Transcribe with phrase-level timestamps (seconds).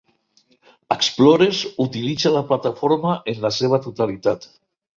[0.95, 4.53] Xplorers utilitza la plataforma en la seva totalitat.